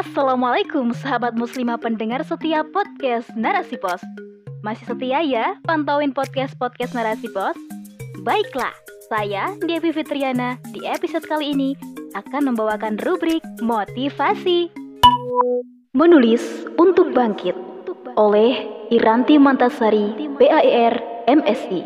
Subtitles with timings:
[0.00, 4.00] Assalamualaikum sahabat muslimah pendengar setiap podcast Narasi Pos.
[4.64, 7.52] Masih setia ya pantauin podcast-podcast Narasi Pos?
[8.24, 8.72] Baiklah,
[9.12, 10.56] saya Devi Fitriana.
[10.72, 11.76] Di episode kali ini
[12.16, 14.72] akan membawakan rubrik motivasi.
[15.92, 17.60] Menulis untuk bangkit
[18.16, 18.56] oleh
[18.88, 20.96] Iranti Mantasari, PAIR,
[21.28, 21.80] MSI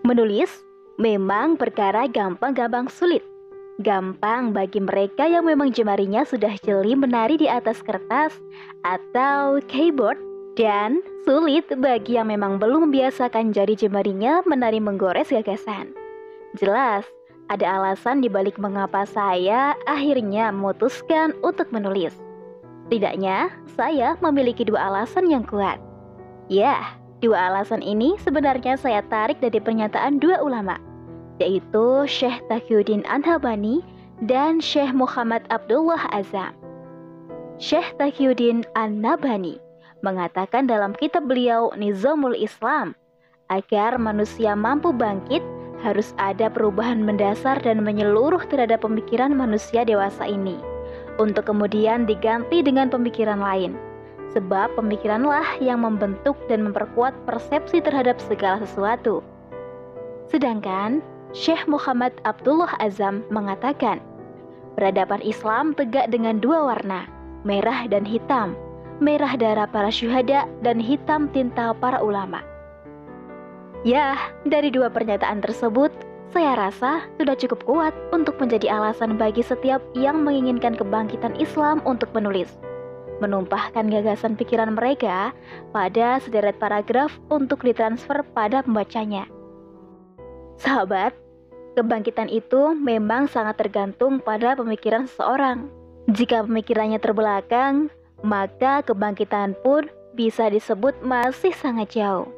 [0.00, 0.48] Menulis
[0.96, 3.31] memang perkara gampang-gampang sulit
[3.80, 8.36] Gampang bagi mereka yang memang jemarinya sudah jeli menari di atas kertas
[8.84, 10.20] atau keyboard
[10.60, 15.88] dan sulit bagi yang memang belum membiasakan jari jemarinya menari menggores gagasan.
[16.60, 17.08] Jelas,
[17.48, 22.12] ada alasan dibalik mengapa saya akhirnya memutuskan untuk menulis.
[22.92, 25.80] Tidaknya, saya memiliki dua alasan yang kuat.
[26.52, 30.91] Ya, dua alasan ini sebenarnya saya tarik dari pernyataan dua ulama
[31.42, 33.82] yaitu Syekh Taqiyuddin Anhabani
[34.22, 36.54] dan Syekh Muhammad Abdullah Azam.
[37.58, 39.58] Syekh Taqiyuddin An-Nabhani
[40.06, 42.94] mengatakan dalam kitab beliau Nizamul Islam,
[43.50, 45.42] agar manusia mampu bangkit
[45.82, 50.58] harus ada perubahan mendasar dan menyeluruh terhadap pemikiran manusia dewasa ini,
[51.18, 53.74] untuk kemudian diganti dengan pemikiran lain.
[54.32, 59.20] Sebab pemikiranlah yang membentuk dan memperkuat persepsi terhadap segala sesuatu.
[60.32, 64.04] Sedangkan Syekh Muhammad Abdullah Azam mengatakan,
[64.76, 67.08] peradaban Islam tegak dengan dua warna,
[67.48, 68.52] merah dan hitam,
[69.00, 72.44] merah darah para syuhada dan hitam tinta para ulama.
[73.80, 75.88] Ya, dari dua pernyataan tersebut,
[76.36, 82.12] saya rasa sudah cukup kuat untuk menjadi alasan bagi setiap yang menginginkan kebangkitan Islam untuk
[82.12, 82.52] menulis.
[83.24, 85.32] Menumpahkan gagasan pikiran mereka
[85.72, 89.24] pada sederet paragraf untuk ditransfer pada pembacanya.
[90.62, 91.12] Sahabat,
[91.72, 95.72] Kebangkitan itu memang sangat tergantung pada pemikiran seseorang.
[96.12, 97.88] Jika pemikirannya terbelakang,
[98.20, 102.28] maka kebangkitan pun bisa disebut masih sangat jauh.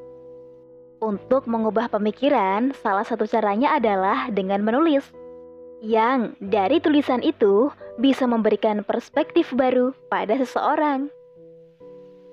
[1.02, 5.02] Untuk mengubah pemikiran, salah satu caranya adalah dengan menulis.
[5.82, 11.10] Yang dari tulisan itu bisa memberikan perspektif baru pada seseorang.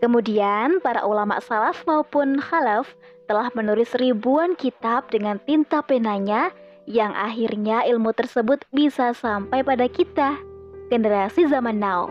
[0.01, 2.89] Kemudian, para ulama salaf maupun khalaf
[3.29, 6.49] telah menulis ribuan kitab dengan tinta penanya
[6.89, 10.41] yang akhirnya ilmu tersebut bisa sampai pada kita,
[10.89, 12.09] generasi zaman now.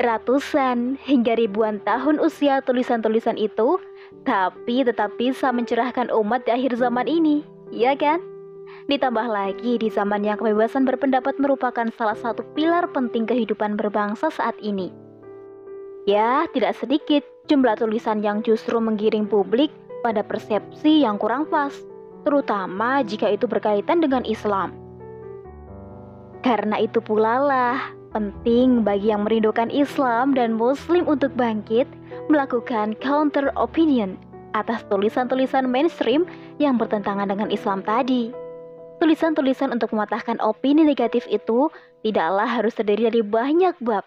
[0.00, 3.76] Ratusan hingga ribuan tahun usia tulisan-tulisan itu,
[4.24, 8.24] tapi tetap bisa mencerahkan umat di akhir zaman ini, ya kan?
[8.88, 14.56] Ditambah lagi di zaman yang kebebasan berpendapat merupakan salah satu pilar penting kehidupan berbangsa saat
[14.64, 15.01] ini.
[16.02, 19.70] Ya, tidak sedikit jumlah tulisan yang justru menggiring publik
[20.02, 21.70] pada persepsi yang kurang pas
[22.26, 24.74] terutama jika itu berkaitan dengan Islam.
[26.42, 27.78] Karena itu pula lah
[28.10, 31.86] penting bagi yang merindukan Islam dan Muslim untuk bangkit
[32.26, 34.18] melakukan counter opinion
[34.58, 36.26] atas tulisan-tulisan mainstream
[36.58, 38.34] yang bertentangan dengan Islam tadi.
[38.98, 41.70] Tulisan-tulisan untuk mematahkan opini negatif itu
[42.06, 44.06] tidaklah harus terdiri dari banyak bab.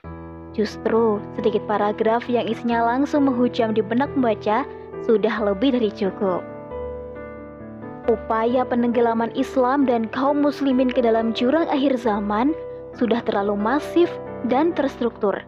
[0.55, 4.63] Justru sedikit paragraf yang isinya langsung menghujam di benak membaca
[5.03, 6.39] sudah lebih dari cukup.
[8.07, 12.55] Upaya penenggelaman Islam dan kaum muslimin ke dalam jurang akhir zaman
[12.95, 14.07] sudah terlalu masif
[14.47, 15.43] dan terstruktur.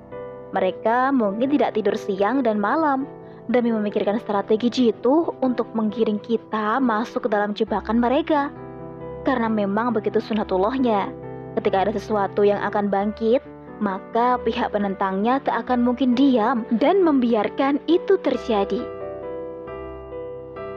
[0.51, 3.07] Mereka mungkin tidak tidur siang dan malam
[3.47, 8.51] demi memikirkan strategi jitu untuk menggiring kita masuk ke dalam jebakan mereka.
[9.23, 11.11] Karena memang begitu sunatullahnya.
[11.55, 13.39] Ketika ada sesuatu yang akan bangkit,
[13.77, 18.81] maka pihak penentangnya tak akan mungkin diam dan membiarkan itu terjadi.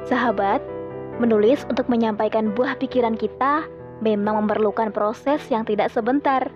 [0.04, 0.60] Sahabat,
[1.20, 3.68] Menulis untuk menyampaikan buah pikiran kita
[4.00, 6.48] memang memerlukan proses yang tidak sebentar.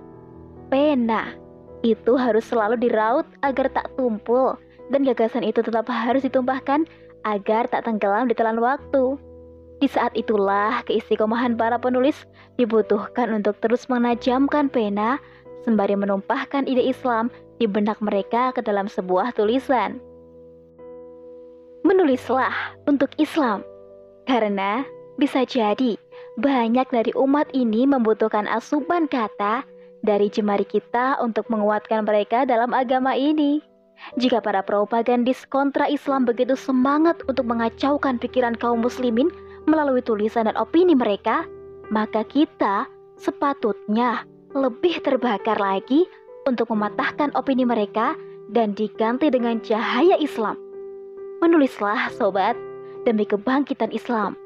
[0.72, 1.36] Pena
[1.84, 4.56] itu harus selalu diraut agar tak tumpul
[4.88, 6.88] dan gagasan itu tetap harus ditumpahkan
[7.28, 9.20] agar tak tenggelam di telan waktu.
[9.84, 12.24] Di saat itulah keistiqomahan para penulis
[12.56, 15.20] dibutuhkan untuk terus menajamkan pena
[15.64, 19.98] sembari menumpahkan ide Islam di benak mereka ke dalam sebuah tulisan.
[21.84, 23.64] Menulislah untuk Islam
[24.24, 24.84] karena
[25.20, 25.96] bisa jadi
[26.40, 29.62] banyak dari umat ini membutuhkan asupan kata
[30.04, 33.62] dari jemari kita untuk menguatkan mereka dalam agama ini.
[34.20, 39.30] Jika para propagandis kontra Islam begitu semangat untuk mengacaukan pikiran kaum muslimin
[39.64, 41.46] melalui tulisan dan opini mereka,
[41.88, 42.84] maka kita
[43.16, 46.06] sepatutnya lebih terbakar lagi
[46.46, 48.14] untuk mematahkan opini mereka
[48.54, 50.54] dan diganti dengan cahaya Islam.
[51.42, 52.54] Menulislah sobat,
[53.02, 54.38] demi kebangkitan Islam.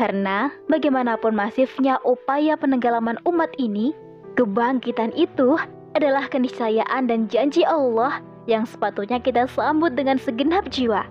[0.00, 3.92] Karena bagaimanapun masifnya upaya penenggelaman umat ini,
[4.40, 5.60] kebangkitan itu
[5.92, 11.04] adalah keniscayaan dan janji Allah yang sepatutnya kita sambut dengan segenap jiwa.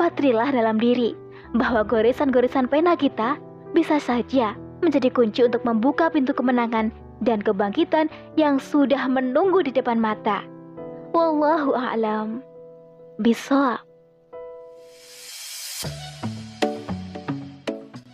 [0.00, 1.12] Patrilah dalam diri
[1.52, 3.36] bahwa goresan-goresan pena kita
[3.76, 6.90] bisa saja menjadi kunci untuk membuka pintu kemenangan
[7.22, 10.42] dan kebangkitan yang sudah menunggu di depan mata.
[11.14, 12.42] Wallahu a'lam.
[13.22, 13.80] Bisa.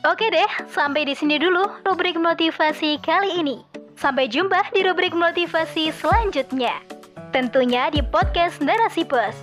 [0.06, 3.60] Oke deh, sampai di sini dulu rubrik motivasi kali ini.
[3.98, 6.78] Sampai jumpa di rubrik motivasi selanjutnya.
[7.34, 9.34] Tentunya di podcast Narasi Pos.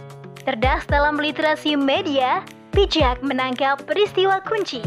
[0.47, 2.41] Cerdas dalam literasi media,
[2.71, 4.81] bijak menangkap peristiwa kunci.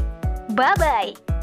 [0.56, 1.37] Bye-bye.